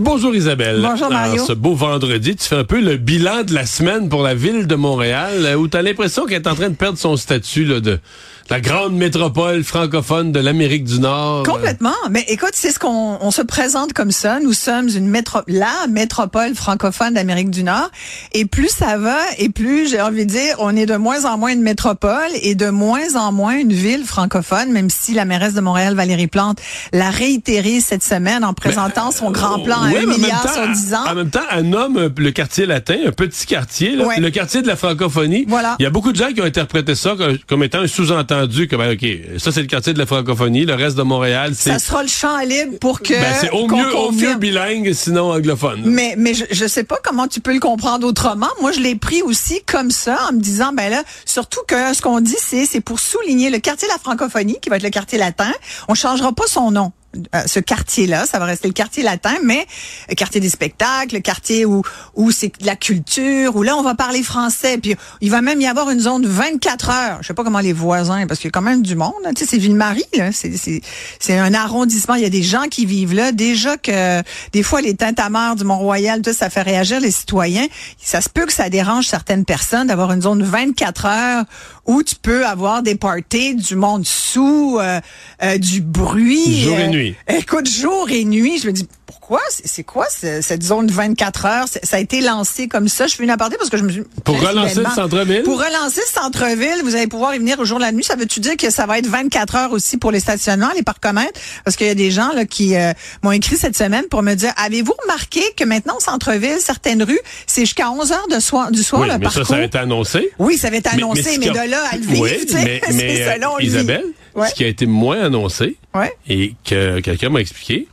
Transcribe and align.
Bonjour 0.00 0.34
Isabelle. 0.34 0.80
Bonjour, 0.80 1.10
Mario. 1.10 1.34
Alors, 1.34 1.46
ce 1.46 1.52
beau 1.52 1.74
vendredi, 1.74 2.34
tu 2.34 2.48
fais 2.48 2.56
un 2.56 2.64
peu 2.64 2.80
le 2.80 2.96
bilan 2.96 3.42
de 3.42 3.52
la 3.52 3.66
semaine 3.66 4.08
pour 4.08 4.22
la 4.22 4.34
ville 4.34 4.66
de 4.66 4.74
Montréal, 4.74 5.44
euh, 5.44 5.56
où 5.56 5.68
tu 5.68 5.76
as 5.76 5.82
l'impression 5.82 6.24
qu'elle 6.24 6.40
est 6.40 6.48
en 6.48 6.54
train 6.54 6.70
de 6.70 6.74
perdre 6.74 6.96
son 6.96 7.18
statut 7.18 7.66
là, 7.66 7.80
de 7.80 8.00
la 8.48 8.60
grande 8.60 8.94
métropole 8.94 9.62
francophone 9.62 10.32
de 10.32 10.40
l'Amérique 10.40 10.82
du 10.84 10.98
Nord. 10.98 11.44
Complètement. 11.44 11.94
Mais 12.10 12.24
écoute, 12.28 12.50
c'est 12.54 12.72
ce 12.72 12.80
qu'on 12.80 13.18
on 13.20 13.30
se 13.30 13.42
présente 13.42 13.92
comme 13.92 14.10
ça. 14.10 14.40
Nous 14.40 14.54
sommes 14.54 14.88
une 14.88 15.06
métro, 15.06 15.38
la 15.46 15.86
métropole 15.88 16.54
francophone 16.54 17.14
d'Amérique 17.14 17.50
du 17.50 17.62
Nord. 17.62 17.90
Et 18.32 18.46
plus 18.46 18.68
ça 18.68 18.96
va, 18.98 19.18
et 19.38 19.50
plus 19.50 19.88
j'ai 19.88 20.00
envie 20.00 20.26
de 20.26 20.30
dire, 20.30 20.56
on 20.58 20.74
est 20.74 20.86
de 20.86 20.96
moins 20.96 21.26
en 21.26 21.38
moins 21.38 21.52
une 21.52 21.62
métropole 21.62 22.30
et 22.42 22.56
de 22.56 22.70
moins 22.70 23.14
en 23.14 23.30
moins 23.30 23.56
une 23.56 23.72
ville 23.72 24.04
francophone. 24.04 24.72
Même 24.72 24.90
si 24.90 25.14
la 25.14 25.24
mairesse 25.26 25.54
de 25.54 25.60
Montréal, 25.60 25.94
Valérie 25.94 26.26
Plante, 26.26 26.58
l'a 26.92 27.10
réitéré 27.10 27.80
cette 27.80 28.02
semaine 28.02 28.44
en 28.44 28.54
présentant 28.54 29.12
son 29.12 29.30
grand 29.30 29.60
plan 29.60 29.89
Oui, 29.92 29.98
un 29.98 30.00
mais 30.00 30.06
en 30.06 30.08
même 30.10 30.20
milliard 30.20 30.42
temps, 30.42 30.52
sur 30.54 30.68
10 30.68 30.94
ans. 30.94 31.04
En 31.08 31.14
même 31.14 31.30
temps, 31.30 31.40
elle 31.50 31.68
nomme 31.68 31.96
euh, 31.96 32.08
le 32.16 32.30
quartier 32.30 32.66
latin, 32.66 32.96
un 33.06 33.12
petit 33.12 33.46
quartier, 33.46 33.96
là, 33.96 34.06
Ouais. 34.06 34.20
le 34.20 34.30
quartier 34.30 34.62
de 34.62 34.66
la 34.66 34.76
francophonie. 34.76 35.44
Voilà. 35.48 35.76
Il 35.78 35.82
y 35.82 35.86
a 35.86 35.90
beaucoup 35.90 36.12
de 36.12 36.16
gens 36.16 36.32
qui 36.32 36.40
ont 36.40 36.44
interprété 36.44 36.94
ça 36.94 37.14
comme, 37.16 37.38
comme 37.46 37.62
étant 37.62 37.78
un 37.80 37.86
sous-entendu 37.86 38.68
que, 38.68 38.76
ben, 38.76 38.92
OK, 38.92 39.06
ça 39.38 39.52
c'est 39.52 39.60
le 39.62 39.66
quartier 39.66 39.92
de 39.92 39.98
la 39.98 40.06
francophonie, 40.06 40.64
le 40.64 40.74
reste 40.74 40.96
de 40.96 41.02
Montréal, 41.02 41.52
c'est 41.54 41.70
Ça 41.72 41.78
sera 41.78 42.02
le 42.02 42.08
champ 42.08 42.38
libre 42.40 42.78
pour 42.80 43.00
que 43.00 43.12
ben, 43.14 43.34
c'est 43.40 43.50
au 43.50 43.66
mieux, 43.68 43.96
au 43.96 44.12
mieux 44.12 44.34
bilingue, 44.36 44.92
sinon 44.92 45.32
anglophone. 45.32 45.82
Mais, 45.84 46.14
mais 46.18 46.34
je, 46.34 46.44
je 46.50 46.66
sais 46.66 46.84
pas 46.84 46.98
comment 47.02 47.28
tu 47.28 47.40
peux 47.40 47.52
le 47.52 47.60
comprendre 47.60 48.06
autrement. 48.06 48.48
Moi, 48.60 48.72
je 48.72 48.80
l'ai 48.80 48.94
pris 48.94 49.22
aussi 49.22 49.60
comme 49.66 49.90
ça, 49.90 50.18
en 50.28 50.34
me 50.34 50.40
disant, 50.40 50.72
ben 50.72 50.90
là, 50.90 51.02
surtout 51.24 51.60
que 51.66 51.94
ce 51.94 52.02
qu'on 52.02 52.20
dit, 52.20 52.36
c'est, 52.38 52.66
c'est 52.66 52.80
pour 52.80 53.00
souligner 53.00 53.50
le 53.50 53.58
quartier 53.58 53.88
de 53.88 53.92
la 53.92 53.98
francophonie, 53.98 54.58
qui 54.60 54.68
va 54.70 54.76
être 54.76 54.82
le 54.82 54.90
quartier 54.90 55.18
latin. 55.18 55.52
On 55.88 55.94
changera 55.94 56.32
pas 56.32 56.46
son 56.46 56.70
nom. 56.70 56.92
Euh, 57.34 57.42
ce 57.46 57.60
quartier-là, 57.60 58.26
ça 58.26 58.38
va 58.38 58.44
rester 58.44 58.68
le 58.68 58.74
quartier 58.74 59.02
latin, 59.02 59.34
mais 59.42 59.66
le 60.08 60.14
quartier 60.14 60.40
des 60.40 60.48
spectacles, 60.50 61.16
le 61.16 61.20
quartier 61.20 61.64
où 61.64 61.82
où 62.14 62.30
c'est 62.30 62.52
de 62.60 62.66
la 62.66 62.76
culture, 62.76 63.56
où 63.56 63.62
là 63.62 63.76
on 63.76 63.82
va 63.82 63.94
parler 63.94 64.22
français, 64.22 64.78
puis 64.78 64.94
il 65.20 65.30
va 65.30 65.42
même 65.42 65.60
y 65.60 65.66
avoir 65.66 65.90
une 65.90 66.00
zone 66.00 66.22
de 66.22 66.28
24 66.28 66.90
heures. 66.90 67.18
Je 67.22 67.26
sais 67.28 67.34
pas 67.34 67.42
comment 67.44 67.60
les 67.60 67.72
voisins, 67.72 68.26
parce 68.26 68.40
qu'il 68.40 68.48
y 68.48 68.52
a 68.52 68.52
quand 68.52 68.62
même 68.62 68.82
du 68.82 68.94
monde. 68.94 69.12
hein. 69.26 69.32
Tu 69.34 69.44
sais, 69.44 69.50
c'est 69.50 69.58
Ville-Marie, 69.58 70.04
là, 70.16 70.30
c'est 70.32 70.56
c'est 70.56 70.80
c'est 71.18 71.36
un 71.36 71.52
arrondissement. 71.54 72.14
Il 72.14 72.22
y 72.22 72.26
a 72.26 72.30
des 72.30 72.42
gens 72.42 72.64
qui 72.70 72.86
vivent 72.86 73.14
là. 73.14 73.32
Déjà 73.32 73.76
que 73.76 74.22
des 74.52 74.62
fois 74.62 74.80
les 74.80 74.94
tintamarres 74.94 75.56
du 75.56 75.64
Mont-Royal, 75.64 76.22
tout 76.22 76.32
ça, 76.32 76.48
fait 76.50 76.62
réagir 76.62 77.00
les 77.00 77.10
citoyens. 77.10 77.66
Ça 78.02 78.20
se 78.20 78.28
peut 78.28 78.46
que 78.46 78.52
ça 78.52 78.68
dérange 78.70 79.06
certaines 79.06 79.44
personnes 79.44 79.88
d'avoir 79.88 80.12
une 80.12 80.22
zone 80.22 80.38
de 80.38 80.44
24 80.44 81.06
heures 81.06 81.44
où 81.90 82.04
tu 82.04 82.14
peux 82.14 82.46
avoir 82.46 82.84
des 82.84 82.94
parties, 82.94 83.56
du 83.56 83.74
monde 83.74 84.06
sous, 84.06 84.78
euh, 84.78 85.00
euh, 85.42 85.58
du 85.58 85.80
bruit. 85.80 86.62
Jour 86.62 86.78
et 86.78 86.84
euh, 86.84 86.88
nuit. 86.88 87.16
Écoute, 87.28 87.68
jour 87.68 88.08
et 88.10 88.24
nuit, 88.24 88.60
je 88.60 88.68
me 88.68 88.72
dis 88.72 88.86
pourquoi? 89.10 89.40
C'est 89.64 89.82
quoi 89.84 90.06
ce- 90.08 90.40
cette 90.40 90.62
zone 90.62 90.86
de 90.86 90.92
24 90.92 91.44
heures 91.46 91.66
Ça 91.82 91.96
a 91.96 92.00
été 92.00 92.20
lancé 92.20 92.68
comme 92.68 92.88
ça. 92.88 93.06
Je 93.06 93.14
fais 93.16 93.24
une 93.24 93.30
aparté 93.30 93.56
parce 93.56 93.70
que 93.70 93.76
je 93.76 93.82
me 93.82 93.90
suis 93.90 94.02
Pour 94.24 94.40
relancer 94.40 94.76
le 94.80 94.84
centre-ville? 94.94 95.42
Pour 95.42 95.58
relancer 95.58 96.00
le 96.00 96.20
centre-ville, 96.20 96.80
vous 96.84 96.94
allez 96.94 97.06
pouvoir 97.06 97.34
y 97.34 97.38
venir 97.38 97.58
au 97.58 97.64
jour 97.64 97.78
de 97.78 97.84
la 97.84 97.92
nuit. 97.92 98.04
Ça 98.04 98.16
veut-tu 98.16 98.40
dire 98.40 98.56
que 98.56 98.70
ça 98.70 98.86
va 98.86 98.98
être 98.98 99.06
24 99.08 99.56
heures 99.56 99.72
aussi 99.72 99.96
pour 99.96 100.12
les 100.12 100.20
stationnements, 100.20 100.70
les 100.76 100.82
parcomètres? 100.82 101.40
Parce 101.64 101.76
qu'il 101.76 101.86
y 101.86 101.90
a 101.90 101.94
des 101.94 102.10
gens 102.10 102.32
là 102.34 102.44
qui 102.44 102.76
euh, 102.76 102.92
m'ont 103.22 103.32
écrit 103.32 103.56
cette 103.56 103.76
semaine 103.76 104.04
pour 104.10 104.22
me 104.22 104.34
dire 104.34 104.52
avez-vous 104.56 104.94
remarqué 105.02 105.42
que 105.56 105.64
maintenant 105.64 105.96
au 105.96 106.00
centre-ville, 106.00 106.58
certaines 106.60 107.02
rues, 107.02 107.20
c'est 107.46 107.62
jusqu'à 107.62 107.90
11 107.90 108.12
heures 108.12 108.28
de 108.28 108.38
soir 108.40 108.70
du 108.70 108.82
soir 108.82 109.02
Oui, 109.02 109.08
le 109.08 109.14
mais 109.14 109.24
parcours. 109.24 109.46
ça, 109.46 109.54
ça 109.54 109.60
a 109.60 109.64
été 109.64 109.78
annoncé. 109.78 110.30
Oui, 110.38 110.56
ça 110.56 110.70
va 110.70 110.76
être 110.76 110.90
Mais- 110.94 111.02
annoncé, 111.02 111.38
mais 111.38 111.46
de 111.50 111.70
là 111.70 111.82
à 111.90 111.96
le 111.96 112.02
vivre, 112.02 112.22
Oui, 112.22 112.46
mais, 112.54 112.80
euh, 112.88 113.34
selon 113.34 113.56
lui. 113.58 113.66
Isabelle, 113.66 114.04
Ouais. 114.34 114.48
ce 114.48 114.54
qui 114.54 114.62
a 114.64 114.68
été 114.68 114.86
moins 114.86 115.20
annoncé 115.20 115.76
Ouais. 115.92 116.12
et 116.28 116.54
que 116.64 117.00
quelqu'un 117.00 117.30
m'a 117.30 117.40
expliqué, 117.40 117.88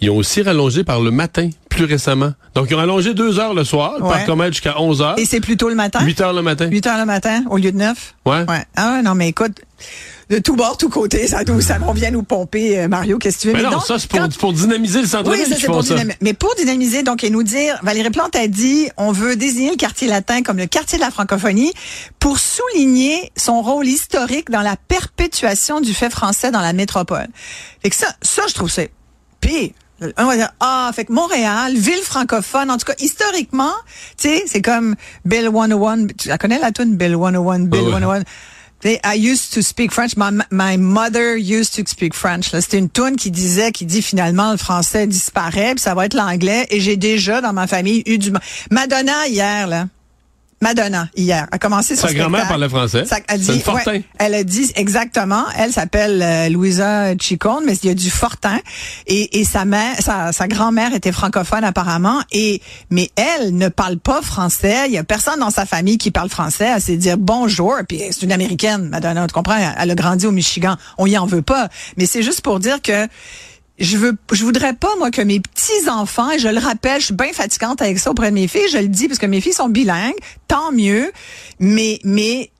ils 0.00 0.10
ont 0.10 0.16
aussi 0.16 0.42
rallongé 0.42 0.84
par 0.84 1.00
le 1.00 1.10
matin, 1.10 1.50
plus 1.68 1.84
récemment. 1.84 2.32
Donc, 2.54 2.68
ils 2.70 2.74
ont 2.74 2.78
rallongé 2.78 3.14
deux 3.14 3.38
heures 3.38 3.54
le 3.54 3.64
soir, 3.64 3.94
le 3.98 4.04
Ouais. 4.34 4.50
jusqu'à 4.50 4.80
11 4.80 5.02
heures, 5.02 5.18
Et 5.18 5.24
c'est 5.24 5.40
plutôt 5.40 5.68
le 5.68 5.74
matin? 5.74 6.00
8 6.04 6.20
heures 6.20 6.32
le 6.32 6.42
matin. 6.42 6.66
8 6.68 6.86
heures 6.86 6.98
le 6.98 7.04
matin 7.04 7.44
au 7.50 7.56
lieu 7.56 7.72
de 7.72 7.76
9 7.76 8.14
Ouais. 8.24 8.44
Ouais. 8.48 8.64
Ah 8.76 9.00
non, 9.02 9.14
mais 9.14 9.28
écoute, 9.28 9.60
de 10.30 10.38
tout 10.38 10.54
bord, 10.56 10.76
tout 10.76 10.88
côté, 10.88 11.26
ça, 11.26 11.42
nous- 11.44 11.60
ça 11.60 11.78
on 11.86 11.92
vient 11.92 12.10
nous 12.10 12.22
pomper, 12.22 12.80
euh, 12.80 12.88
Mario, 12.88 13.18
qu'est-ce 13.18 13.36
que 13.38 13.42
tu 13.42 13.48
veux? 13.48 13.54
Mais 13.54 13.62
non, 13.62 13.70
donc, 13.70 13.86
ça, 13.86 13.98
c'est 13.98 14.08
pour, 14.10 14.20
quand- 14.20 14.36
pour 14.38 14.52
dynamiser 14.52 14.98
le 14.98 15.04
Oui, 15.04 15.10
centre-ville 15.10 15.46
ça 15.46 15.56
c'est 15.58 15.66
pour 15.66 15.82
ça. 15.82 15.94
dynamiser. 15.94 16.18
Mais 16.20 16.32
pour 16.34 16.54
dynamiser, 16.56 17.02
donc, 17.02 17.24
et 17.24 17.30
nous 17.30 17.42
dire, 17.42 17.78
Valérie 17.82 18.10
Plante 18.10 18.36
a 18.36 18.46
dit, 18.46 18.88
on 18.98 19.10
veut 19.10 19.36
désigner 19.36 19.70
le 19.70 19.76
quartier 19.76 20.06
latin 20.06 20.42
comme 20.42 20.58
le 20.58 20.66
quartier 20.66 20.98
de 20.98 21.02
la 21.04 21.10
francophonie 21.10 21.72
pour 22.18 22.38
souligner 22.38 23.32
son 23.36 23.62
rôle 23.62 23.86
historique 23.86 24.50
dans 24.50 24.62
la 24.62 24.76
perpétuation 24.76 25.80
du 25.80 25.94
fait 25.94 26.10
français 26.10 26.50
dans 26.50 26.60
la 26.60 26.72
métropole. 26.72 27.26
Fait 27.82 27.90
que 27.90 27.96
ça, 27.96 28.08
ça, 28.22 28.42
je 28.48 28.54
trouve 28.54 28.70
c'est 28.70 28.90
pire. 29.40 29.70
On 30.16 30.26
va 30.26 30.36
dire, 30.36 30.50
ah, 30.60 30.90
fait 30.94 31.04
que 31.04 31.12
Montréal, 31.12 31.74
ville 31.76 32.02
francophone, 32.02 32.70
en 32.70 32.78
tout 32.78 32.84
cas, 32.84 32.94
historiquement, 33.00 33.72
tu 34.16 34.28
sais, 34.28 34.44
c'est 34.46 34.62
comme 34.62 34.94
Bill 35.24 35.50
101, 35.52 36.06
tu 36.16 36.28
la 36.28 36.38
connais 36.38 36.58
la 36.58 36.70
tune 36.70 36.96
Bill 36.96 37.14
101, 37.14 37.60
Bill 37.66 37.80
Ouais. 37.82 37.92
101. 37.92 38.22
Tu 38.80 38.90
sais, 38.90 39.00
I 39.04 39.16
used 39.16 39.52
to 39.54 39.60
speak 39.60 39.90
French. 39.90 40.16
My, 40.16 40.30
my 40.52 40.76
mother 40.76 41.36
used 41.36 41.74
to 41.74 41.82
speak 41.90 42.14
French. 42.14 42.50
C'était 42.52 42.78
une 42.78 42.88
tune 42.90 43.16
qui 43.16 43.32
disait, 43.32 43.72
qui 43.72 43.84
dit 43.86 44.02
finalement 44.02 44.52
le 44.52 44.56
français 44.56 45.08
disparaît, 45.08 45.74
puis 45.74 45.82
ça 45.82 45.94
va 45.94 46.06
être 46.06 46.14
l'anglais. 46.14 46.66
Et 46.70 46.78
j'ai 46.78 46.96
déjà 46.96 47.40
dans 47.40 47.52
ma 47.52 47.66
famille 47.66 48.04
eu 48.06 48.18
du 48.18 48.32
Madonna 48.70 49.26
hier 49.26 49.66
là. 49.66 49.86
Madonna 50.60 51.08
hier 51.16 51.46
a 51.52 51.58
commencé 51.58 51.94
son 51.94 52.08
Sa 52.08 52.14
grand-mère 52.14 52.48
parlait 52.48 52.68
français. 52.68 53.04
Ça- 53.04 53.18
elle 53.28 53.40
dit, 53.40 53.62
ouais, 53.86 54.04
elle 54.18 54.34
a 54.34 54.42
dit 54.42 54.72
exactement. 54.74 55.44
Elle 55.56 55.72
s'appelle 55.72 56.20
euh, 56.20 56.48
Louisa 56.48 57.16
Chicone, 57.16 57.62
mais 57.64 57.74
il 57.76 57.86
y 57.88 57.90
a 57.90 57.94
du 57.94 58.10
Fortin. 58.10 58.58
Et, 59.06 59.38
et 59.38 59.44
sa 59.44 59.64
mère, 59.64 59.94
sa, 60.00 60.32
sa 60.32 60.48
grand-mère 60.48 60.92
était 60.94 61.12
francophone 61.12 61.62
apparemment. 61.62 62.20
Et 62.32 62.60
mais 62.90 63.10
elle 63.14 63.56
ne 63.56 63.68
parle 63.68 63.98
pas 63.98 64.20
français. 64.20 64.86
Il 64.88 64.92
y 64.92 64.98
a 64.98 65.04
personne 65.04 65.38
dans 65.40 65.50
sa 65.50 65.64
famille 65.64 65.96
qui 65.98 66.10
parle 66.10 66.28
français. 66.28 66.68
Elle 66.74 66.82
sait 66.82 66.96
dire 66.96 67.18
bonjour. 67.18 67.76
Puis 67.88 68.00
c'est 68.10 68.22
une 68.22 68.32
américaine, 68.32 68.88
Madonna. 68.88 69.26
Tu 69.28 69.32
comprends? 69.34 69.58
Elle 69.78 69.90
a 69.90 69.94
grandi 69.94 70.26
au 70.26 70.32
Michigan. 70.32 70.76
On 70.98 71.06
y 71.06 71.16
en 71.16 71.26
veut 71.26 71.42
pas. 71.42 71.68
Mais 71.96 72.06
c'est 72.06 72.22
juste 72.22 72.40
pour 72.40 72.58
dire 72.58 72.82
que 72.82 73.06
je 73.78 73.96
veux, 73.96 74.16
je 74.32 74.44
voudrais 74.44 74.74
pas, 74.74 74.88
moi, 74.98 75.10
que 75.10 75.22
mes 75.22 75.40
petits-enfants, 75.40 76.30
et 76.32 76.38
je 76.38 76.48
le 76.48 76.58
rappelle, 76.58 77.00
je 77.00 77.06
suis 77.06 77.14
bien 77.14 77.32
fatigante 77.32 77.80
avec 77.80 77.98
ça 77.98 78.10
auprès 78.10 78.30
de 78.30 78.34
mes 78.34 78.48
filles, 78.48 78.68
je 78.72 78.78
le 78.78 78.88
dis 78.88 79.06
parce 79.06 79.18
que 79.18 79.26
mes 79.26 79.40
filles 79.40 79.52
sont 79.52 79.68
bilingues, 79.68 80.16
tant 80.48 80.72
mieux, 80.72 81.12
mais, 81.60 82.00
mais, 82.04 82.50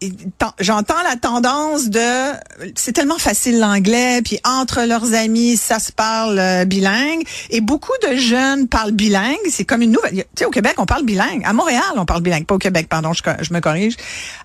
j'entends 0.61 1.03
la 1.09 1.17
tendance 1.17 1.89
de, 1.89 2.33
c'est 2.77 2.93
tellement 2.93 3.19
facile 3.19 3.59
l'anglais, 3.59 4.21
puis 4.23 4.39
entre 4.45 4.83
leurs 4.83 5.15
amis, 5.15 5.57
ça 5.57 5.79
se 5.79 5.91
parle 5.91 6.39
euh, 6.39 6.65
bilingue, 6.65 7.23
et 7.51 7.61
beaucoup 7.61 7.93
de 8.09 8.17
jeunes 8.17 8.69
parlent 8.69 8.93
bilingue, 8.93 9.37
c'est 9.51 9.65
comme 9.65 9.83
une 9.83 9.93
nouvelle, 9.93 10.15
tu 10.15 10.25
sais, 10.37 10.45
au 10.45 10.51
Québec, 10.51 10.75
on 10.79 10.87
parle 10.87 11.05
bilingue, 11.05 11.43
à 11.45 11.53
Montréal, 11.53 11.83
on 11.97 12.05
parle 12.05 12.23
bilingue, 12.23 12.47
pas 12.47 12.55
au 12.55 12.59
Québec, 12.59 12.89
pardon, 12.89 13.13
je, 13.13 13.23
je 13.41 13.53
me 13.53 13.61
corrige, 13.61 13.97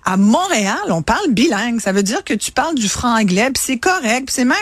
à 0.04 0.16
Montréal, 0.16 0.76
on 0.88 1.02
parle 1.02 1.30
bilingue, 1.30 1.80
ça 1.80 1.92
veut 1.92 2.02
dire 2.02 2.24
que 2.24 2.34
tu 2.34 2.50
parles 2.50 2.74
du 2.74 2.88
franc-anglais, 2.88 3.50
puis 3.54 3.62
c'est 3.64 3.78
correct, 3.78 4.26
puis 4.26 4.34
c'est 4.34 4.44
même 4.44 4.56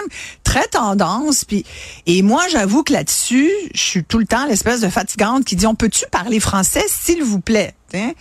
très 0.53 0.67
tendance, 0.67 1.47
puis 1.47 1.65
et 2.05 2.21
moi, 2.21 2.43
j'avoue 2.51 2.83
que 2.83 2.93
là-dessus, 2.93 3.51
je 3.73 3.81
suis 3.81 4.05
tout 4.05 4.19
le 4.19 4.27
temps 4.27 4.45
l'espèce 4.45 4.83
de 4.83 4.91
fatigante 4.91 5.47
qui 5.47 5.57
dit 5.57 5.67
on 5.67 5.75
peut-tu 5.75 6.05
parler 6.11 6.41
français, 6.41 6.85
s'il 6.89 7.25
vous 7.25 7.41
plaît. 7.41 7.75
Hein? 7.95 8.13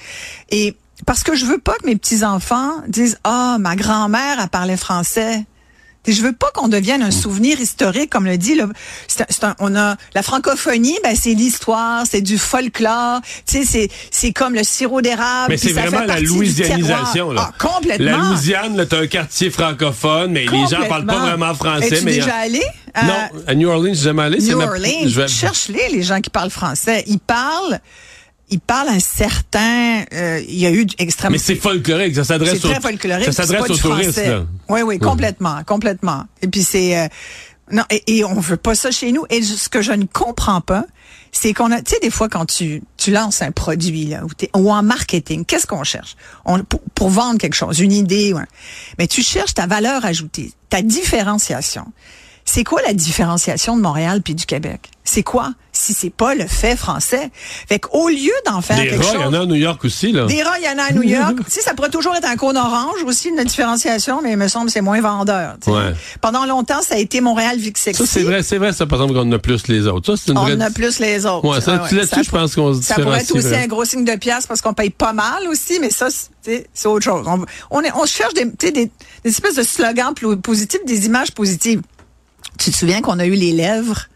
Et 0.50 0.78
parce 1.06 1.24
que 1.24 1.36
je 1.36 1.46
veux 1.46 1.58
pas 1.58 1.74
que 1.82 1.86
mes 1.86 1.98
petits 1.98 2.24
enfants 2.24 2.72
disent 2.88 3.20
ah 3.26 3.58
ma 3.60 3.76
grand-mère 3.76 4.40
a 4.40 4.48
parlé 4.48 4.78
français. 4.78 5.44
Et 6.08 6.14
je 6.14 6.22
veux 6.24 6.34
pas 6.34 6.50
qu'on 6.52 6.68
devienne 6.68 7.04
un 7.04 7.12
souvenir 7.12 7.60
historique, 7.62 8.10
comme 8.10 8.26
le 8.26 8.38
dit. 8.38 8.56
Là. 8.56 8.66
C'est 9.08 9.22
un- 9.22 9.26
c'est 9.30 9.44
un- 9.44 9.56
on 9.60 9.76
a 9.76 9.98
la 10.16 10.24
francophonie, 10.24 10.98
ben 11.04 11.16
c'est 11.16 11.34
l'histoire, 11.36 12.06
c'est 12.10 12.22
du 12.22 12.40
folklore. 12.40 13.20
Tu 13.46 13.60
sais, 13.60 13.66
c'est 13.66 13.90
c'est 14.10 14.32
comme 14.34 14.56
le 14.56 14.64
sirop 14.64 15.02
d'érable. 15.02 15.48
Mais 15.50 15.58
c'est 15.58 15.74
vraiment 15.74 16.04
la 16.06 16.20
louisianisation. 16.20 17.32
Là. 17.32 17.50
Ah, 17.50 17.54
complètement. 17.60 18.06
La 18.12 18.18
Louisiane, 18.18 18.86
t'as 18.90 19.02
un 19.02 19.08
quartier 19.08 19.50
francophone, 19.52 20.32
mais 20.32 20.46
les 20.46 20.68
gens 20.68 20.88
parlent 20.90 21.06
pas 21.06 21.20
vraiment 21.20 21.54
français. 21.54 21.88
Es-tu 21.94 22.06
mais 22.06 22.14
déjà 22.16 22.36
allé? 22.36 22.64
à- 22.94 23.06
Non, 23.06 23.14
à 23.48 23.54
New 23.56 23.70
Orleans, 23.70 23.94
jamais 23.94 24.24
allé. 24.24 24.38
New 24.40 24.58
ma- 24.58 24.66
Orleans, 24.66 25.04
je 25.08 25.22
vais- 25.22 25.28
cherche-les, 25.28 25.90
les 25.92 26.04
gens 26.04 26.20
qui 26.20 26.30
parlent 26.30 26.50
français. 26.50 27.04
Ils 27.08 27.20
parlent, 27.20 27.80
ils 28.52 28.60
parlent 28.60 28.90
un 28.90 29.00
certain, 29.00 30.04
euh, 30.14 30.42
il 30.48 30.60
y 30.60 30.66
a 30.66 30.72
eu 30.72 30.86
extrêmement... 31.00 31.32
Mais 31.34 31.38
c'est 31.38 31.56
folklorique, 31.56 32.14
ça 32.16 32.24
C'est 32.24 32.34
s'adresse 32.34 32.60
très 32.60 32.78
aux, 32.78 32.82
folklorique. 32.82 33.26
ça 33.26 33.32
c'est 33.32 33.48
s'adresse 33.48 33.70
aux 33.70 33.78
touristes. 33.78 34.18
Là. 34.18 34.46
Oui, 34.70 34.82
oui, 34.82 35.00
complètement, 35.00 35.64
complètement. 35.66 36.26
Et 36.42 36.48
puis 36.48 36.62
c'est... 36.64 37.00
euh, 37.00 37.08
non, 37.72 37.84
et, 37.90 38.18
et 38.18 38.26
on 38.26 38.40
veut 38.40 38.58
pas 38.58 38.76
ça 38.76 38.92
chez 38.92 39.14
nous. 39.14 39.26
Et 39.30 39.42
ce 39.42 39.70
que 39.70 39.82
je 39.82 39.94
ne 39.94 40.04
comprends 40.04 40.60
pas, 40.60 40.86
c'est 41.32 41.54
qu'on 41.54 41.72
a, 41.72 41.82
tu 41.82 41.94
sais, 41.94 42.00
des 42.02 42.10
fois 42.10 42.28
quand 42.28 42.46
tu, 42.46 42.84
tu 42.98 43.12
lances 43.12 43.42
un 43.42 43.52
produit 43.52 44.08
là, 44.08 44.24
ou, 44.26 44.60
ou 44.60 44.72
en 44.72 44.84
marketing, 44.84 45.46
qu'est-ce 45.46 45.66
qu'on 45.66 45.86
cherche? 45.86 46.18
On, 46.44 46.62
pour, 46.66 46.82
pour 46.94 47.10
vendre 47.10 47.40
quelque 47.40 47.54
chose, 47.56 47.80
une 47.80 47.94
idée, 47.94 48.34
ouais. 48.34 48.44
mais 49.00 49.08
tu 49.08 49.24
cherches 49.24 49.54
ta 49.54 49.68
valeur 49.68 50.04
ajoutée, 50.04 50.52
ta 50.70 50.82
différenciation. 50.82 51.86
C'est 52.46 52.64
quoi 52.64 52.82
la 52.82 52.94
différenciation 52.94 53.76
de 53.78 53.82
Montréal 53.82 54.22
puis 54.22 54.36
du 54.36 54.46
Québec? 54.46 54.90
C'est 55.04 55.24
quoi? 55.24 55.52
Si 55.74 55.94
c'est 55.94 56.12
pas 56.12 56.36
le 56.36 56.46
fait 56.48 56.76
français? 56.76 57.32
Fait 57.68 57.80
qu'au 57.80 58.08
lieu 58.08 58.32
d'en 58.46 58.62
faire 58.62 58.78
Des 58.78 58.88
quelque 58.88 58.98
rats, 59.04 59.12
chose. 59.14 59.16
il 59.20 59.22
y 59.22 59.26
en 59.26 59.34
a 59.34 59.40
à 59.42 59.46
New 59.46 59.56
York 59.56 59.84
aussi, 59.84 60.12
là. 60.12 60.26
Des 60.26 60.44
rats, 60.44 60.60
il 60.60 60.64
y 60.66 60.68
en 60.70 60.78
a 60.78 60.84
à 60.90 60.94
New 60.94 61.02
York. 61.04 61.38
tu 61.46 61.52
sais, 61.52 61.62
ça 61.62 61.74
pourrait 61.74 61.90
toujours 61.90 62.16
être 62.16 62.28
un 62.28 62.36
cône 62.36 62.56
orange 62.56 63.04
aussi, 63.06 63.30
une 63.30 63.44
différenciation, 63.44 64.22
mais 64.22 64.32
il 64.34 64.38
me 64.38 64.48
semble 64.48 64.68
que 64.68 64.72
c'est 64.74 64.82
moins 64.82 65.02
vendeur. 65.02 65.56
Ouais. 65.68 65.94
Pendant 66.22 66.46
longtemps, 66.46 66.82
ça 66.82 66.96
a 66.96 66.98
été 67.00 67.20
Montréal 67.20 67.58
Vic 67.58 67.78
Sexy. 67.78 68.06
Ça, 68.06 68.12
c'est 68.12 68.24
vrai, 68.24 68.44
c'est 68.44 68.58
vrai, 68.58 68.74
ça, 68.74 68.86
par 68.86 69.02
exemple, 69.02 69.20
qu'on 69.20 69.28
en 69.28 69.32
a 69.32 69.40
plus 69.40 69.68
les 69.68 69.88
autres. 69.88 70.16
Ça, 70.16 70.22
c'est 70.24 70.32
une 70.32 70.38
On 70.38 70.44
vraie... 70.44 70.56
en 70.56 70.62
a 70.62 70.70
plus 70.70 71.00
les 71.00 71.26
autres. 71.26 71.48
Ouais, 71.48 71.62
ça, 71.62 71.82
Ah 71.84 71.88
tu- 71.90 71.96
là-dessus, 71.96 72.24
je 72.26 72.32
pense 72.32 72.54
qu'on 72.56 72.74
se 72.76 72.82
Ça 72.84 72.96
pourrait 72.96 73.22
être 73.22 73.36
aussi 73.36 73.56
un 73.56 73.68
gros 73.68 73.86
signe 73.86 74.06
de 74.06 74.16
pièce 74.16 74.46
parce 74.46 74.62
qu'on 74.62 74.74
paye 74.74 74.92
pas 74.92 75.14
mal 75.14 75.48
aussi, 75.50 75.80
mais 75.80 75.90
ça, 75.90 76.08
c'est 76.44 76.68
autre 76.86 77.04
chose. 77.04 77.26
On, 77.28 77.44
on, 77.72 77.82
est, 77.82 77.92
on 77.96 78.06
cherche 78.06 78.34
des, 78.36 78.46
des, 78.46 78.72
des 78.72 78.92
espèces 79.26 79.56
de 79.56 79.64
slogans 79.64 80.14
positifs, 80.44 80.82
des 80.86 81.06
images 81.08 81.32
positives. 81.32 81.82
Tu 82.64 82.72
te 82.72 82.76
souviens 82.78 83.02
qu'on 83.02 83.18
a 83.20 83.26
eu 83.26 83.32
les 83.34 83.54
lèvres, 83.54 84.08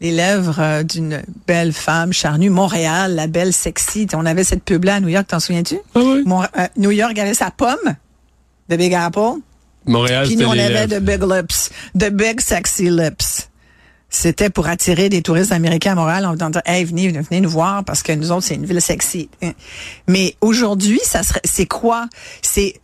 les 0.00 0.12
lèvres 0.12 0.60
euh, 0.60 0.82
d'une 0.84 1.22
belle 1.46 1.72
femme 1.72 2.12
charnue, 2.12 2.50
Montréal, 2.50 3.14
la 3.16 3.26
belle 3.26 3.52
sexy. 3.52 4.06
On 4.14 4.26
avait 4.26 4.44
cette 4.44 4.62
pub-là 4.62 4.96
à 4.96 5.00
New 5.00 5.08
York, 5.08 5.26
t'en 5.26 5.40
souviens-tu? 5.40 5.78
Ah 5.94 6.00
oui? 6.00 6.22
Mon- 6.24 6.42
euh, 6.42 6.46
New 6.76 6.92
York 6.92 7.18
avait 7.18 7.34
sa 7.34 7.50
pomme 7.50 7.96
de 8.68 8.76
Big 8.76 8.94
Apple. 8.94 9.40
Montréal, 9.86 10.26
Puis 10.26 10.36
nous, 10.36 10.46
on 10.46 10.52
les 10.52 10.62
avait 10.62 10.86
de 10.86 10.98
big 10.98 11.22
lips, 11.22 11.70
de 11.94 12.08
big 12.08 12.40
sexy 12.40 12.88
lips. 12.90 13.48
C'était 14.08 14.48
pour 14.48 14.68
attirer 14.68 15.08
des 15.08 15.20
touristes 15.22 15.50
américains 15.50 15.92
à 15.92 15.94
Montréal 15.96 16.24
en 16.24 16.34
disant, 16.34 16.50
hey, 16.64 16.84
venez, 16.84 17.10
venez 17.10 17.40
nous 17.40 17.50
voir 17.50 17.84
parce 17.84 18.02
que 18.04 18.12
nous 18.12 18.30
autres, 18.30 18.46
c'est 18.46 18.54
une 18.54 18.64
ville 18.64 18.80
sexy. 18.80 19.28
Mais 20.06 20.36
aujourd'hui, 20.40 21.00
ça 21.02 21.24
serait, 21.24 21.40
c'est 21.44 21.66
quoi? 21.66 22.06
C'est, 22.40 22.80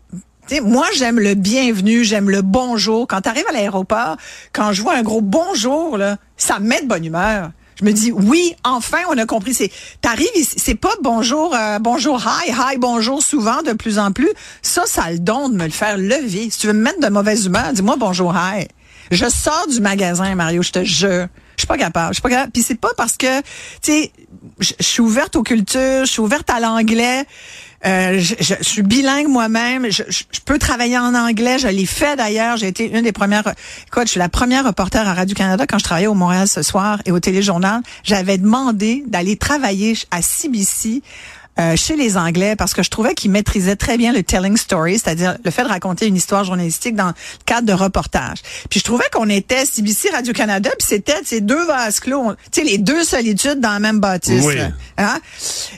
moi, 0.59 0.87
j'aime 0.97 1.21
le 1.21 1.35
bienvenu, 1.35 2.03
j'aime 2.03 2.29
le 2.29 2.43
bonjour. 2.43 3.07
Quand 3.07 3.21
tu 3.21 3.29
arrives 3.29 3.47
à 3.49 3.53
l'aéroport, 3.53 4.17
quand 4.53 4.73
je 4.73 4.83
vois 4.83 4.97
un 4.97 5.03
gros 5.03 5.21
bonjour, 5.21 5.97
là, 5.97 6.17
ça 6.37 6.59
me 6.59 6.67
met 6.67 6.83
de 6.83 6.89
bonne 6.89 7.05
humeur. 7.05 7.53
Je 7.79 7.85
me 7.85 7.93
dis, 7.93 8.13
oui, 8.13 8.55
enfin, 8.65 8.99
on 9.09 9.17
a 9.17 9.25
compris. 9.25 9.55
C'est, 9.55 9.71
t'arrives 10.01 10.29
ici, 10.35 10.55
c'est 10.57 10.75
pas 10.75 10.93
bonjour, 11.03 11.55
euh, 11.55 11.79
bonjour, 11.79 12.21
hi, 12.21 12.51
hi, 12.51 12.79
bonjour 12.79 13.23
souvent 13.23 13.63
de 13.63 13.73
plus 13.73 13.99
en 13.99 14.13
plus. 14.13 14.31
Ça, 14.61 14.83
ça 14.87 15.05
a 15.05 15.13
le 15.13 15.19
don 15.19 15.49
de 15.49 15.55
me 15.55 15.65
le 15.65 15.71
faire 15.71 15.97
lever. 15.97 16.51
Si 16.51 16.59
tu 16.59 16.67
veux 16.67 16.73
me 16.73 16.83
mettre 16.83 17.01
de 17.01 17.09
mauvaise 17.09 17.47
humeur, 17.47 17.73
dis-moi 17.73 17.97
bonjour, 17.97 18.35
hi. 18.35 18.67
Je 19.11 19.29
sors 19.29 19.67
du 19.69 19.81
magasin, 19.81 20.35
Mario, 20.35 20.63
je 20.63 20.73
te 20.73 20.85
jure. 20.85 21.29
Je 21.57 21.63
suis 21.63 21.67
pas 21.67 21.79
capable. 21.79 22.09
Je 22.11 22.15
suis 22.15 22.23
pas 22.23 22.31
capable. 22.31 22.53
Puis 22.53 22.63
c'est 22.63 22.81
pas 22.81 22.93
parce 22.97 23.17
que, 23.17 23.41
tu 23.41 23.45
sais, 23.83 24.13
je 24.61 24.73
suis 24.81 25.01
ouverte 25.01 25.37
aux 25.37 25.43
cultures, 25.43 26.05
je 26.05 26.11
suis 26.11 26.21
ouverte 26.21 26.49
à 26.51 26.61
l'anglais. 26.61 27.25
Euh, 27.87 28.19
je, 28.19 28.35
je- 28.41 28.55
je 28.61 28.65
suis 28.65 28.83
bilingue 28.83 29.29
moi-même. 29.29 29.91
Je, 29.91 30.03
je- 30.09 30.25
je 30.31 30.41
peux 30.45 30.59
travailler 30.59 30.99
en 30.99 31.15
anglais. 31.15 31.59
Je 31.59 31.69
l'ai 31.69 31.87
fait 31.87 32.17
d'ailleurs. 32.17 32.57
J'ai 32.59 32.69
été 32.69 32.91
une 32.91 33.03
des 33.03 33.13
premières. 33.13 33.55
Écoute, 33.87 34.05
je 34.05 34.11
suis 34.11 34.19
la 34.19 34.29
première 34.29 34.67
reporter 34.67 35.07
à 35.07 35.15
Radio 35.15 35.35
Canada 35.35 35.67
quand 35.67 35.79
je 35.79 35.85
travaillais 35.85 36.07
au 36.07 36.15
Montréal 36.15 36.47
ce 36.49 36.63
soir 36.63 37.01
et 37.07 37.13
au 37.13 37.21
Téléjournal. 37.21 37.81
J'avais 38.05 38.37
demandé 38.39 39.03
d'aller 39.07 39.37
travailler 39.37 39.97
à 40.11 40.21
CBC. 40.23 41.03
euh, 41.59 41.77
chez 41.77 41.95
les 41.97 42.17
Anglais 42.17 42.55
parce 42.57 42.73
que 42.73 42.83
je 42.83 42.89
trouvais 42.89 43.13
qu'ils 43.15 43.31
maîtrisaient 43.31 43.77
très 43.77 43.99
bien 43.99 44.13
le 44.15 44.23
telling 44.23 44.57
story, 44.57 44.99
c'est-à-dire 44.99 45.37
le 45.45 45.51
fait 45.51 45.63
de 45.65 45.69
raconter 45.69 46.07
une 46.07 46.17
histoire 46.17 46.43
journalistique 46.45 46.95
dans 46.95 47.09
le 47.09 47.13
cadre 47.45 47.67
de 47.67 47.73
reportage. 47.75 48.39
Puis 48.71 48.79
je 48.81 48.85
trouvais 48.85 49.05
qu'on 49.13 49.29
était 49.29 49.67
CBC 49.67 50.09
Radio-Canada, 50.11 50.71
puis 50.79 50.87
c'était 50.89 51.21
ces 51.25 51.43
deux 51.43 51.63
vases 51.67 52.01
clos, 52.01 52.33
tu 52.51 52.61
sais, 52.63 52.67
les 52.67 52.79
deux 52.79 53.05
solitudes 53.05 53.61
dans 53.61 53.73
la 53.73 53.81
même 53.81 53.99
bâtisse. 54.01 54.43
Oui. 54.47 54.57
là. 54.57 54.69
Hein? 54.97 55.19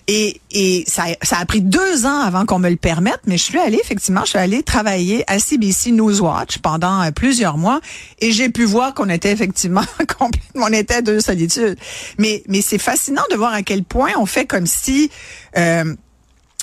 Et, 0.09 0.41
et 0.51 0.85
ça, 0.89 1.05
ça 1.23 1.39
a 1.39 1.47
pris 1.47 1.61
deux 1.61 2.07
ans 2.07 2.21
avant 2.21 2.45
qu'on 2.45 2.59
me 2.59 2.69
le 2.69 2.77
permette, 2.77 3.21
mais 3.27 3.37
je 3.37 3.45
suis 3.45 3.59
allée, 3.59 3.79
effectivement, 3.81 4.23
je 4.23 4.31
suis 4.31 4.39
allée 4.39 4.63
travailler 4.65 5.25
à 5.31 5.39
CBC 5.39 5.93
Newswatch 5.93 6.59
pendant 6.59 7.03
euh, 7.03 7.11
plusieurs 7.13 7.57
mois 7.57 7.81
et 8.19 8.33
j'ai 8.33 8.49
pu 8.49 8.65
voir 8.65 8.95
qu'on 8.95 9.09
était 9.09 9.31
effectivement 9.31 9.85
complètement, 10.19 10.67
on 10.69 10.73
était 10.73 11.03
deux 11.03 11.21
solitudes. 11.21 11.79
Mais, 12.19 12.43
mais 12.49 12.63
c'est 12.63 12.79
fascinant 12.79 13.23
de 13.31 13.37
voir 13.37 13.53
à 13.55 13.63
quel 13.63 13.85
point 13.85 14.11
on 14.19 14.27
fait 14.27 14.45
comme 14.45 14.67
si, 14.67 15.09
euh, 15.57 15.95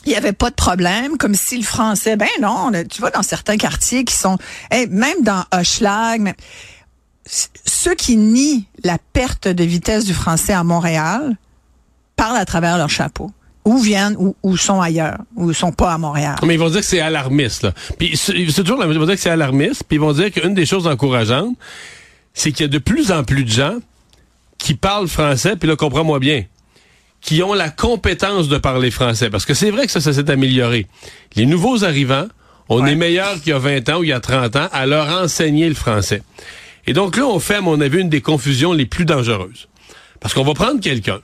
il 0.05 0.11
y 0.11 0.15
avait 0.15 0.33
pas 0.33 0.49
de 0.49 0.55
problème, 0.55 1.17
comme 1.17 1.35
si 1.35 1.57
le 1.57 1.63
français, 1.63 2.17
ben 2.17 2.27
non, 2.41 2.71
tu 2.89 2.99
vois, 2.99 3.11
dans 3.11 3.23
certains 3.23 3.57
quartiers 3.57 4.03
qui 4.03 4.15
sont, 4.15 4.37
hey, 4.69 4.87
même 4.87 5.21
dans 5.23 5.45
c- 7.25 7.47
ceux 7.65 7.95
qui 7.95 8.17
nient 8.17 8.65
la 8.83 8.97
perte 9.13 9.47
de 9.47 9.63
vitesse 9.63 10.03
du 10.05 10.13
français 10.13 10.53
à 10.53 10.63
Montréal 10.63 11.37
parlent 12.19 12.37
à 12.37 12.45
travers 12.45 12.77
leur 12.77 12.89
chapeau. 12.89 13.31
Ou 13.65 13.77
viennent, 13.77 14.15
ou, 14.17 14.35
ou 14.41 14.57
sont 14.57 14.81
ailleurs, 14.81 15.17
ou 15.35 15.53
sont 15.53 15.71
pas 15.71 15.93
à 15.93 15.97
Montréal. 15.97 16.35
Mais 16.45 16.53
ils 16.55 16.59
vont 16.59 16.69
dire 16.69 16.79
que 16.79 16.85
c'est 16.85 17.01
alarmiste, 17.01 17.63
là. 17.63 17.73
Puis 17.97 18.15
c'est 18.17 18.33
toujours 18.63 18.77
la 18.79 18.85
même 18.87 18.93
chose. 18.93 18.95
Ils 18.95 18.99
vont 18.99 19.05
dire 19.05 19.15
que 19.15 19.21
c'est 19.21 19.29
alarmiste, 19.29 19.83
puis 19.87 19.97
ils 19.97 19.99
vont 20.01 20.13
dire 20.13 20.31
qu'une 20.31 20.53
des 20.53 20.65
choses 20.65 20.87
encourageantes, 20.87 21.55
c'est 22.33 22.51
qu'il 22.51 22.61
y 22.65 22.69
a 22.69 22.71
de 22.71 22.77
plus 22.79 23.11
en 23.11 23.23
plus 23.23 23.43
de 23.43 23.49
gens 23.51 23.75
qui 24.57 24.73
parlent 24.75 25.07
français, 25.07 25.55
puis 25.55 25.67
là, 25.67 25.75
comprends-moi 25.75 26.19
bien, 26.19 26.45
qui 27.21 27.43
ont 27.43 27.53
la 27.53 27.69
compétence 27.69 28.47
de 28.47 28.57
parler 28.57 28.91
français. 28.91 29.29
Parce 29.29 29.45
que 29.45 29.53
c'est 29.53 29.71
vrai 29.71 29.85
que 29.85 29.91
ça, 29.91 30.01
ça 30.01 30.13
s'est 30.13 30.31
amélioré. 30.31 30.87
Les 31.35 31.45
nouveaux 31.45 31.83
arrivants, 31.83 32.27
on 32.69 32.81
Ouais. 32.83 32.93
est 32.93 32.95
meilleur 32.95 33.35
qu'il 33.41 33.49
y 33.49 33.53
a 33.53 33.59
20 33.59 33.89
ans 33.89 33.99
ou 33.99 34.03
il 34.03 34.09
y 34.09 34.13
a 34.13 34.19
30 34.21 34.55
ans 34.55 34.69
à 34.71 34.85
leur 34.85 35.07
enseigner 35.21 35.67
le 35.67 35.75
français. 35.75 36.23
Et 36.87 36.93
donc 36.93 37.17
là, 37.17 37.25
on 37.25 37.39
fait, 37.39 37.55
à 37.55 37.61
mon 37.61 37.79
avis, 37.81 37.99
une 37.99 38.09
des 38.09 38.21
confusions 38.21 38.73
les 38.73 38.85
plus 38.85 39.05
dangereuses. 39.05 39.67
Parce 40.21 40.33
qu'on 40.33 40.43
va 40.43 40.53
prendre 40.53 40.79
quelqu'un 40.79 41.19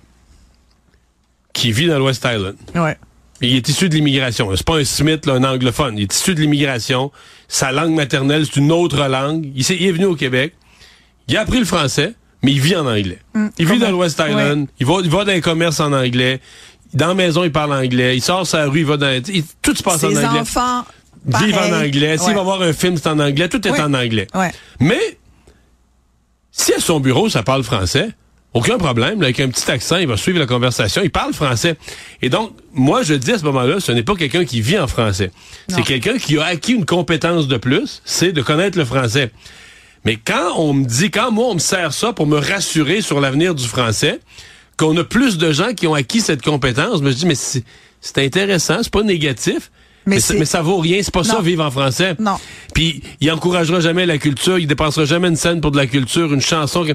qui 1.55 1.71
vit 1.71 1.87
dans 1.87 1.97
l'West 1.97 2.23
Island, 2.29 2.55
Ouais. 2.75 2.97
il 3.41 3.55
est 3.55 3.67
issu 3.69 3.89
de 3.89 3.95
l'immigration. 3.95 4.53
C'est 4.55 4.65
pas 4.65 4.75
un 4.77 4.83
Smith, 4.83 5.25
là, 5.25 5.33
un 5.33 5.43
anglophone. 5.43 5.97
Il 5.97 6.03
est 6.03 6.13
issu 6.13 6.35
de 6.35 6.41
l'immigration. 6.41 7.11
Sa 7.47 7.71
langue 7.71 7.93
maternelle, 7.93 8.45
c'est 8.45 8.57
une 8.59 8.71
autre 8.71 9.07
langue. 9.07 9.49
Il, 9.55 9.61
est 9.71 9.91
venu 9.91 10.05
au 10.05 10.15
Québec. 10.15 10.53
Il 11.27 11.37
a 11.37 11.41
appris 11.41 11.57
le 11.59 11.65
français, 11.65 12.13
mais 12.43 12.51
il 12.51 12.59
vit 12.59 12.75
en 12.75 12.85
anglais. 12.85 13.19
il 13.57 13.65
vit 13.65 13.79
dans 13.79 13.89
l'West 13.89 14.21
Island. 14.27 14.67
Il, 14.79 14.85
va, 14.85 14.95
il 15.03 15.09
va 15.09 15.23
dans 15.23 15.31
un 15.31 15.39
commerce 15.41 15.79
en 15.79 15.91
anglais. 15.93 16.41
Dans 16.93 17.07
la 17.07 17.13
maison, 17.15 17.43
il 17.43 17.51
parle 17.51 17.73
anglais. 17.73 18.15
Il 18.17 18.21
sort 18.21 18.45
sa 18.45 18.65
rue, 18.65 18.79
il 18.81 18.85
va 18.85 18.97
dans... 18.97 19.21
il- 19.27 19.43
tout 19.61 19.75
se 19.75 19.81
passe 19.83 20.03
en 20.03 20.09
anglais. 20.09 20.39
enfants, 20.39 20.83
Vivent 21.25 21.57
en 21.57 21.73
anglais. 21.83 22.17
S'il 22.17 22.35
va 22.35 22.43
voir 22.43 22.61
un 22.61 22.73
film, 22.73 22.97
c'est 22.97 23.07
en 23.07 23.17
anglais. 23.19 23.49
Tout 23.49 23.65
est 23.67 23.71
Oui. 23.71 23.79
en 23.81 23.93
anglais. 23.93 24.27
Ouais. 24.35 24.51
Mais, 24.79 25.17
si 26.51 26.73
à 26.73 26.79
son 26.79 26.99
bureau, 26.99 27.29
ça 27.29 27.43
parle 27.43 27.63
français, 27.63 28.09
aucun 28.55 28.77
problème. 28.77 29.19
là, 29.19 29.25
avec 29.25 29.39
un 29.39 29.49
petit 29.49 29.69
accent, 29.69 29.97
il 29.97 30.07
va 30.07 30.17
suivre 30.17 30.39
la 30.39 30.47
conversation. 30.47 31.01
Il 31.03 31.11
parle 31.11 31.33
français. 31.33 31.75
Et 32.21 32.29
donc, 32.29 32.51
moi, 32.73 33.03
je 33.03 33.13
dis 33.13 33.31
à 33.31 33.37
ce 33.37 33.43
moment-là, 33.43 33.79
ce 33.79 33.91
n'est 33.91 34.01
pas 34.03 34.15
quelqu'un 34.15 34.45
qui 34.45 34.61
vit 34.61 34.79
en 34.79 34.87
français. 34.87 35.31
C'est 35.69 35.83
quelqu'un 35.83 36.17
qui 36.17 36.37
a 36.39 36.45
acquis 36.45 36.73
une 36.73 36.85
compétence 36.85 37.47
de 37.47 37.57
plus, 37.57 38.01
c'est 38.05 38.31
de 38.31 38.41
connaître 38.41 38.77
le 38.77 38.85
français. 38.85 39.31
Mais 40.05 40.17
quand 40.17 40.53
on 40.57 40.73
me 40.73 40.85
dit, 40.85 41.11
quand 41.11 41.31
moi, 41.31 41.47
on 41.49 41.53
me 41.55 41.59
sert 41.59 41.91
ça 41.93 42.13
pour 42.13 42.27
me 42.27 42.37
rassurer 42.39 43.01
sur 43.01 43.19
l'avenir 43.19 43.55
du 43.55 43.65
français, 43.67 44.19
qu'on 44.77 44.95
a 44.97 45.03
plus 45.03 45.37
de 45.37 45.51
gens 45.51 45.73
qui 45.73 45.87
ont 45.87 45.93
acquis 45.93 46.21
cette 46.21 46.41
compétence, 46.41 46.99
je 46.99 47.03
me 47.03 47.11
dis, 47.13 47.25
mais 47.25 47.35
c'est 47.35 48.17
intéressant, 48.17 48.79
c'est 48.83 48.91
pas 48.91 49.03
négatif. 49.03 49.71
Mais 50.05 50.15
Mais, 50.17 50.21
ça, 50.21 50.33
mais 50.35 50.45
ça 50.45 50.61
vaut 50.61 50.77
rien, 50.77 50.99
c'est 51.01 51.11
pas 51.13 51.23
ça 51.23 51.41
vivre 51.41 51.65
en 51.65 51.71
français. 51.71 52.15
Non. 52.19 52.35
Puis 52.75 53.01
il 53.21 53.31
encouragera 53.31 53.79
jamais 53.79 54.05
la 54.05 54.19
culture, 54.19 54.59
il 54.59 54.67
dépensera 54.67 55.03
jamais 55.05 55.27
une 55.29 55.35
scène 55.35 55.61
pour 55.61 55.71
de 55.71 55.77
la 55.77 55.87
culture, 55.87 56.31
une 56.31 56.41
chanson. 56.41 56.85
que- 56.85 56.93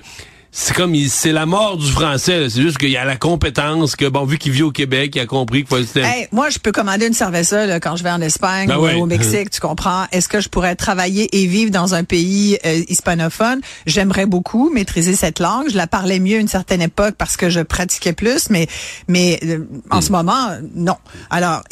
C'est 0.53 0.75
comme 0.75 0.97
c'est 1.09 1.31
la 1.31 1.47
mort 1.47 1.77
du 1.77 1.87
français. 1.91 2.41
là. 2.41 2.51
C'est 2.51 2.61
juste 2.61 2.79
qu'il 2.79 2.91
y 2.91 2.97
a 2.97 3.05
la 3.05 3.17
compétence 3.17 3.95
que 3.95 4.07
bon 4.07 4.25
vu 4.25 4.37
qu'il 4.37 4.51
vit 4.51 4.63
au 4.65 4.73
Québec, 4.73 5.13
il 5.15 5.21
a 5.21 5.27
compris 5.27 5.65
qu'il 5.65 5.69
faut 5.69 5.99
Hey, 6.01 6.27
moi, 6.33 6.51
je 6.51 6.59
peux 6.59 6.73
commander 6.73 7.07
une 7.07 7.15
cerveza 7.15 7.67
là, 7.67 7.79
quand 7.79 7.95
je 7.95 8.03
vais 8.03 8.11
en 8.11 8.21
Espagne 8.21 8.67
Ben 8.67 8.77
ou 8.77 9.03
au 9.03 9.07
Mexique, 9.07 9.51
tu 9.53 9.61
comprends? 9.61 10.07
Est-ce 10.11 10.29
que 10.29 10.41
je 10.41 10.49
pourrais 10.49 10.75
travailler 10.75 11.41
et 11.41 11.47
vivre 11.47 11.71
dans 11.71 11.95
un 11.95 12.03
pays 12.03 12.59
euh, 12.67 12.83
hispanophone? 12.89 13.61
J'aimerais 13.87 14.27
beaucoup 14.27 14.71
maîtriser 14.71 15.15
cette 15.15 15.39
langue. 15.39 15.71
Je 15.71 15.77
la 15.77 15.87
parlais 15.87 16.19
mieux 16.19 16.39
à 16.39 16.41
une 16.41 16.49
certaine 16.49 16.83
époque 16.83 17.15
parce 17.17 17.37
que 17.37 17.49
je 17.49 17.61
pratiquais 17.61 18.13
plus, 18.13 18.51
mais 18.51 18.67
mais 19.07 19.39
euh, 19.45 19.65
en 19.91 19.99
Hmm. 19.99 20.03
ce 20.03 20.13
moment, 20.13 20.49
euh, 20.51 20.61
non. 20.75 20.97
Alors, 21.31 21.63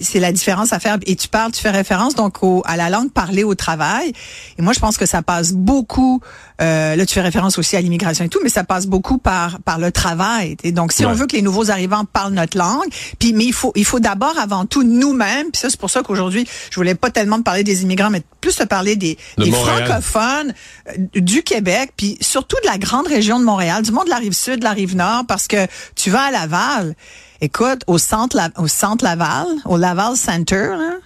c'est 0.00 0.20
la 0.20 0.32
différence 0.32 0.72
à 0.74 0.78
faire. 0.78 0.98
Et 1.06 1.16
tu 1.16 1.28
parles, 1.28 1.52
tu 1.52 1.62
fais 1.62 1.70
référence 1.70 2.14
donc 2.16 2.42
au, 2.42 2.62
à 2.66 2.76
la 2.76 2.90
langue 2.90 3.10
parlée 3.12 3.44
au 3.44 3.54
travail. 3.54 4.12
Et 4.58 4.62
moi, 4.62 4.72
je 4.74 4.80
pense 4.80 4.98
que 4.98 5.06
ça 5.06 5.22
passe 5.22 5.52
beaucoup. 5.52 6.20
Euh, 6.60 6.96
là, 6.96 7.06
tu 7.06 7.14
fais 7.14 7.22
référence 7.22 7.56
aussi 7.58 7.76
à 7.76 7.80
l'immigration 7.80 8.09
et 8.18 8.28
tout, 8.28 8.40
mais 8.42 8.48
ça 8.48 8.64
passe 8.64 8.86
beaucoup 8.86 9.18
par 9.18 9.60
par 9.60 9.78
le 9.78 9.92
travail. 9.92 10.56
Et 10.64 10.72
donc, 10.72 10.92
si 10.92 11.04
on 11.06 11.12
veut 11.12 11.26
que 11.26 11.36
les 11.36 11.42
nouveaux 11.42 11.70
arrivants 11.70 12.04
parlent 12.04 12.32
notre 12.32 12.58
langue, 12.58 12.88
puis 13.18 13.32
mais 13.32 13.44
il 13.44 13.52
faut 13.52 13.72
il 13.76 13.84
faut 13.84 14.00
d'abord 14.00 14.38
avant 14.38 14.66
tout 14.66 14.82
nous-mêmes. 14.82 15.50
Puis 15.52 15.60
ça, 15.60 15.70
c'est 15.70 15.78
pour 15.80 15.90
ça 15.90 16.02
qu'aujourd'hui, 16.02 16.46
je 16.70 16.76
voulais 16.76 16.94
pas 16.94 17.10
tellement 17.10 17.38
te 17.38 17.42
parler 17.42 17.64
des 17.64 17.82
immigrants, 17.82 18.10
mais 18.10 18.22
plus 18.40 18.56
te 18.56 18.64
parler 18.64 18.96
des, 18.96 19.18
De 19.38 19.44
des 19.44 19.50
Montréal. 19.50 19.84
francophones 19.86 20.54
euh, 20.88 20.92
du 21.20 21.42
Québec, 21.42 21.92
puis 21.96 22.16
surtout 22.20 22.56
de 22.62 22.68
la 22.68 22.78
grande 22.78 23.06
région 23.06 23.38
de 23.38 23.44
Montréal, 23.44 23.82
du 23.82 23.92
monde 23.92 24.06
de 24.06 24.10
la 24.10 24.16
rive 24.16 24.32
sud, 24.32 24.60
de 24.60 24.64
la 24.64 24.72
rive 24.72 24.96
nord, 24.96 25.24
parce 25.28 25.46
que 25.46 25.66
tu 25.94 26.10
vas 26.10 26.22
à 26.22 26.30
Laval. 26.30 26.94
Écoute, 27.42 27.82
au 27.86 27.96
centre 27.98 28.36
au 28.58 28.66
centre 28.68 29.04
Laval, 29.04 29.46
au 29.64 29.76
Laval 29.76 30.16
Center, 30.16 30.70
là, 30.78 30.96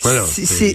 Voilà, 0.00 0.24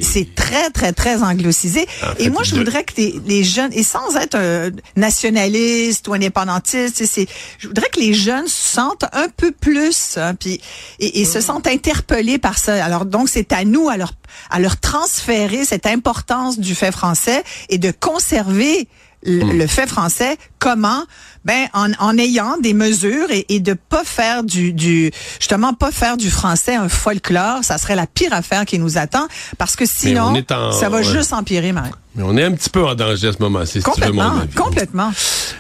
c'est- 0.04 0.36
très, 0.36 0.70
très, 0.72 0.92
très 0.92 1.24
anglicisé. 1.24 1.86
En 2.04 2.14
et 2.20 2.30
moi, 2.30 2.44
je 2.44 2.56
voudrais 2.56 2.84
que 2.84 2.94
les, 2.98 3.20
les 3.26 3.44
jeunes, 3.44 3.72
et 3.74 3.84
sans 3.84 4.16
être 4.18 4.36
euh, 4.36 4.70
nationaliste 4.98 6.08
ou 6.08 6.14
indépendantiste, 6.14 7.06
c'est, 7.06 7.28
je 7.58 7.68
voudrais 7.68 7.90
que 7.90 8.00
les 8.00 8.14
jeunes 8.14 8.48
se 8.48 8.74
sentent 8.74 9.06
un 9.14 9.28
peu 9.30 9.52
plus, 9.52 10.18
hein, 10.18 10.36
puis 10.36 10.60
et, 11.00 11.22
et 11.22 11.26
se 11.26 11.40
sentent 11.42 11.68
interpellés 11.68 12.38
par 12.38 12.58
ça. 12.58 12.84
Alors 12.84 13.06
donc, 13.06 13.30
c'est 13.30 13.52
à 13.54 13.64
nous 13.64 13.90
à 13.90 13.98
leur 13.98 14.14
à 14.50 14.60
leur 14.60 14.80
transférer 14.80 15.64
cette 15.64 15.86
importance 15.86 16.60
du 16.60 16.76
fait 16.76 16.92
français 16.92 17.44
et 17.70 17.78
de 17.78 17.92
conserver 17.92 18.88
le, 19.26 19.54
le 19.58 19.68
fait 19.68 19.88
français, 19.88 20.38
comment? 20.60 21.04
Ben 21.46 21.68
en, 21.74 21.92
en 22.00 22.18
ayant 22.18 22.56
des 22.62 22.74
mesures 22.74 23.30
et, 23.30 23.46
et 23.50 23.60
de 23.60 23.74
pas 23.74 24.04
faire 24.06 24.44
du, 24.46 24.72
du 24.72 25.12
justement 25.40 25.74
pas 25.74 25.92
faire 25.92 26.16
du 26.16 26.30
français 26.32 26.76
un 26.76 26.88
folklore, 26.88 27.64
ça 27.64 27.78
serait 27.78 27.96
la 27.96 28.08
pire 28.08 28.32
affaire 28.34 28.66
qui 28.66 28.80
nous 28.80 28.98
attend 28.98 29.28
parce 29.58 29.76
que 29.76 29.86
sinon 29.86 30.34
en- 30.50 30.72
ça 30.72 30.88
va 30.88 30.98
ouais. 31.00 31.04
juste 31.04 31.34
empirer, 31.34 31.74
Marie. 31.74 31.92
Mais 32.16 32.24
on 32.24 32.38
est 32.38 32.44
un 32.44 32.54
petit 32.54 32.70
peu 32.70 32.86
en 32.86 32.96
danger 32.96 33.28
à 33.28 33.34
ce 33.34 33.40
moment-ci, 33.42 33.82
si 33.82 33.92
tu 33.92 34.02
veux 34.02 34.12
mon 34.12 34.22
Complètement, 34.24 34.40
avis. 34.42 34.56
complètement. 34.56 35.12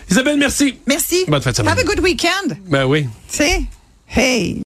Isabelle, 0.09 0.37
merci. 0.37 0.75
Merci. 0.87 1.25
Bonne 1.27 1.41
semaine. 1.41 1.67
Have 1.67 1.79
a 1.79 1.83
good 1.83 1.99
weekend. 1.99 2.57
Ben 2.69 2.85
oui. 2.85 3.03
Tu 3.29 3.37
sais, 3.37 3.61
hey. 4.07 4.61